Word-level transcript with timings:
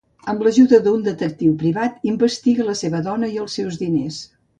Amb 0.31 0.39
l'ajuda 0.45 0.77
d'un 0.85 1.03
detectiu 1.07 1.53
privat, 1.63 1.99
investiga 2.13 2.65
la 2.71 2.75
seva 2.83 3.03
dona 3.09 3.31
i 3.35 3.39
els 3.45 3.59
seus 3.59 3.79
diners. 3.83 4.19